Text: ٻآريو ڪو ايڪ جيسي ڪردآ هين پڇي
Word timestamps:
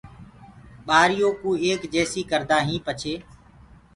ٻآريو 0.87 1.29
ڪو 1.41 1.49
ايڪ 1.63 1.81
جيسي 1.95 2.21
ڪردآ 2.31 2.57
هين 2.69 2.79
پڇي 2.87 3.13